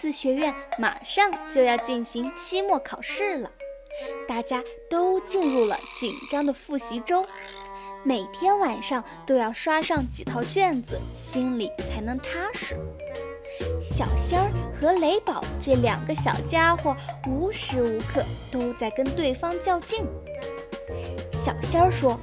[0.00, 3.50] 子学院马上就要进行期末考试了，
[4.28, 7.26] 大家都进入了紧张的复习周，
[8.04, 12.76] 每天晚上都要刷上几套卷子，心里才能踏实。
[13.82, 16.96] 小仙儿和雷宝这两个小家伙
[17.26, 18.22] 无时无刻
[18.52, 20.06] 都在跟对方较劲。
[21.32, 22.16] 小仙儿说：“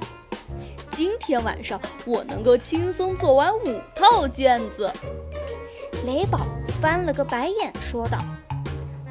[0.92, 4.90] 今天晚上我能够轻松做完五套卷子。”
[6.06, 6.38] 雷宝
[6.80, 8.16] 翻了个白眼，说道：“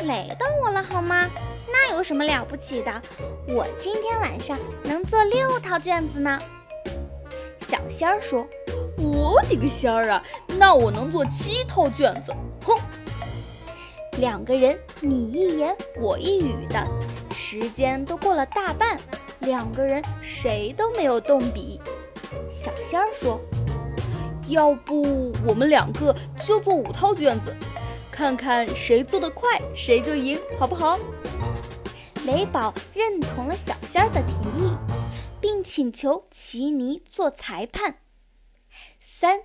[0.07, 1.29] 雷到我了好吗？
[1.67, 3.01] 那有什么了不起的？
[3.49, 6.39] 我今天晚上能做六套卷子呢。”
[7.67, 8.47] 小仙儿说
[8.97, 10.23] ：“我的个仙儿啊！
[10.57, 12.33] 那我能做七套卷子。”
[12.65, 12.79] 哼！
[14.17, 16.81] 两个人你一言我一语的，
[17.35, 18.97] 时间都过了大半，
[19.39, 21.81] 两个人谁都没有动笔。
[22.49, 23.37] 小仙儿说。
[24.49, 27.55] 要不我们两个就做五套卷子，
[28.11, 30.97] 看看谁做得快，谁就赢，好不好？
[32.25, 34.75] 雷宝认同了小仙儿的提议，
[35.39, 37.97] 并请求奇尼做裁判。
[38.99, 39.39] 三、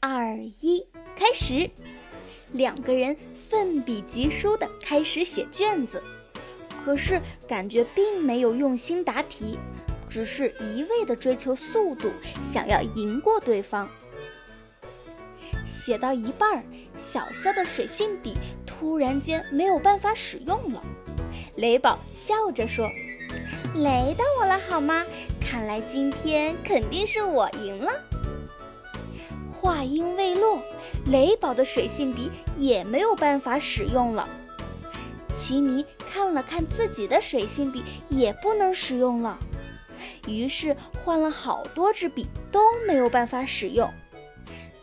[0.00, 0.86] 二、一，
[1.16, 1.70] 开始！
[2.52, 3.16] 两个人
[3.48, 6.02] 奋笔疾书地开始写卷子，
[6.84, 9.58] 可是感觉并没有用心答题，
[10.08, 12.10] 只是一味地追求速度，
[12.42, 13.88] 想要赢过对方。
[15.84, 16.62] 写到一半儿，
[16.96, 20.80] 小肖的水性笔突然间没有办法使用了。
[21.56, 22.88] 雷宝笑着说
[23.74, 25.04] ：“雷到我了好吗？
[25.40, 27.90] 看来今天肯定是我赢了。”
[29.50, 30.62] 话音未落，
[31.06, 34.28] 雷宝的水性笔也没有办法使用了。
[35.36, 39.36] 奇尼看了看自己的水性笔，也不能使用了。
[40.28, 43.92] 于是换了好多支笔都没有办法使用。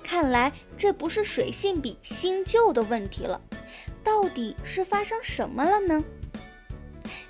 [0.10, 3.40] 看来这不是水性笔新旧的问题了，
[4.04, 6.04] 到底是发生什么了呢？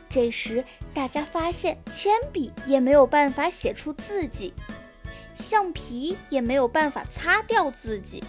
[0.09, 0.63] 这时，
[0.93, 4.53] 大家发现铅笔也没有办法写出字迹，
[5.33, 8.23] 橡皮也没有办法擦掉字迹，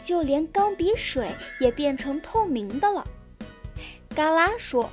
[0.00, 3.04] 就连钢笔水也变成透明的了。
[4.14, 4.88] 嘎啦说：“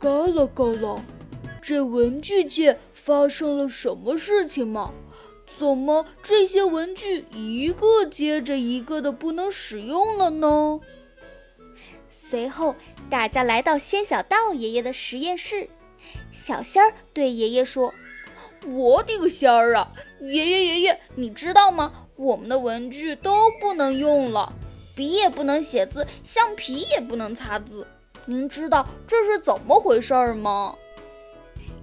[0.00, 1.00] 嘎啦嘎啦，
[1.62, 4.92] 这文具界发生了什么事情吗？”
[5.58, 10.80] 怎么这些文具一个接着一个的不能使用了呢？
[12.28, 12.74] 随后，
[13.08, 15.68] 大家来到仙小道爷爷的实验室。
[16.32, 17.94] 小仙儿对爷爷说
[18.66, 19.92] ：“我的个仙儿啊！
[20.20, 21.92] 爷爷爷爷，你知道吗？
[22.16, 24.52] 我们的文具都不能用了，
[24.94, 27.86] 笔也不能写字，橡皮也不能擦字。
[28.26, 30.74] 您知道这是怎么回事儿吗？”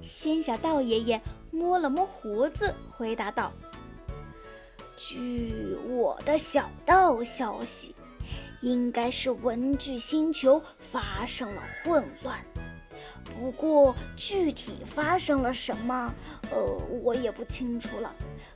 [0.01, 1.21] 仙小道爷爷。
[1.51, 3.51] 摸了摸胡子，回答道
[4.97, 7.93] ：“据我的小道消息，
[8.61, 12.39] 应该是文具星球发生了混乱。
[13.23, 16.13] 不过具体发生了什么，
[16.51, 16.57] 呃，
[17.03, 18.13] 我也不清楚了。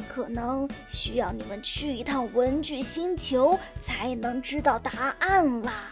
[0.07, 5.91] 可能需要你们去一趟文具星球才能知道答案啦。”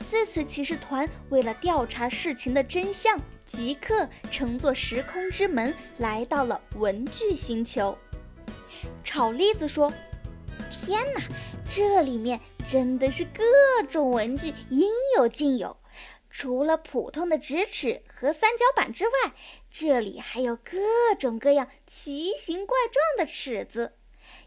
[0.00, 3.20] 四次骑士团为了调查事情的真相。
[3.50, 7.98] 即刻乘坐时空之门来到了文具星球。
[9.02, 9.92] 炒栗子说
[10.70, 11.20] ：“天哪，
[11.68, 13.42] 这里面真的是各
[13.88, 15.76] 种文具应有尽有。
[16.30, 19.34] 除了普通的直尺和三角板之外，
[19.68, 20.78] 这里还有各
[21.18, 23.94] 种各样奇形怪状的尺子，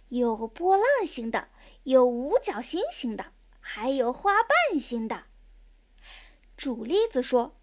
[0.08, 1.50] 有波浪形的，
[1.84, 3.26] 有五角星形的，
[3.60, 5.26] 还有花瓣形的。”
[6.56, 7.58] 煮栗子说。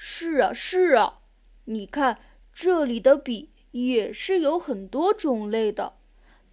[0.00, 1.18] 是啊，是啊，
[1.64, 2.20] 你看
[2.52, 5.94] 这里的笔也是有很多种类的，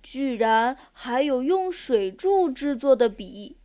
[0.02, 3.60] 居然还有用水柱制作的笔，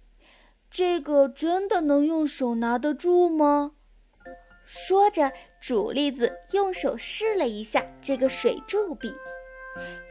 [0.70, 3.72] 这个真的能用手拿得住吗？
[4.66, 5.32] 说着，
[5.62, 9.14] 主粒子用手试了一下这个水柱笔，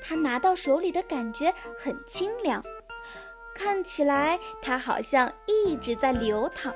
[0.02, 2.64] 他拿到手里的感觉很清凉，
[3.54, 6.74] 看起来它好像一直在流淌。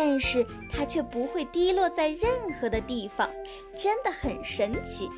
[0.00, 2.30] 但是它却不会滴落在任
[2.60, 3.28] 何的地方，
[3.76, 5.10] 真的很神奇。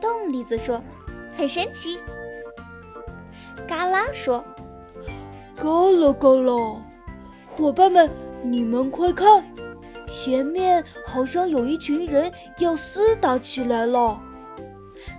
[0.00, 0.82] 冻栗子说
[1.36, 2.00] ：“很神奇。”
[3.68, 4.42] 嘎啦说
[5.54, 6.82] ：“嘎啦嘎啦，
[7.46, 8.08] 伙伴们，
[8.42, 9.44] 你们快看，
[10.08, 14.18] 前面好像有一群人要厮打起来了。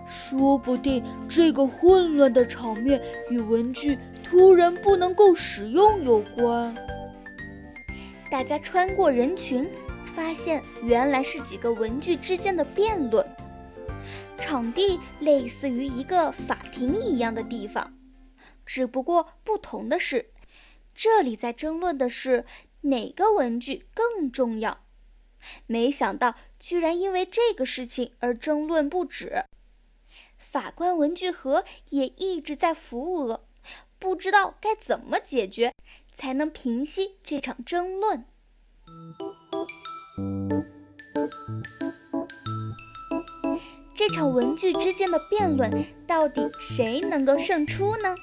[0.07, 2.99] 说不定这个混乱的场面
[3.29, 6.73] 与文具突然不能够使用有关。”
[8.33, 9.69] 大家穿过人群，
[10.15, 13.23] 发现原来是几个文具之间的辩论。
[14.39, 17.95] 场地类似于一个法庭一样的地方，
[18.65, 20.31] 只不过不同的是，
[20.95, 22.43] 这里在争论的是
[22.81, 24.79] 哪个文具更重要。
[25.67, 29.43] 没想到，居然因为这个事情而争论不止。
[30.39, 33.45] 法官文具盒也一直在扶额，
[33.99, 35.71] 不知道该怎么解决，
[36.15, 38.25] 才能平息这场争论。
[43.95, 48.15] 这场文具之间的辩论，到底谁能够胜出呢？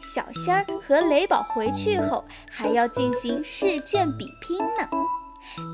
[0.00, 4.88] 小仙儿和雷宝回去后还要进行试卷比拼呢，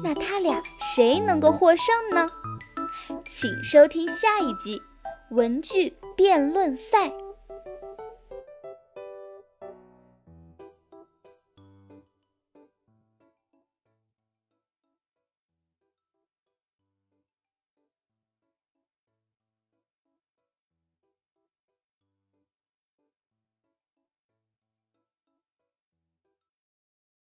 [0.03, 0.63] 那他俩
[0.95, 2.29] 谁能够获胜呢？
[3.25, 4.79] 请收听下一集
[5.31, 7.09] 《文具辩论赛》。